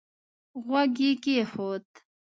غوږ 0.63 0.95
يې 1.05 1.11
کېښود. 1.23 1.85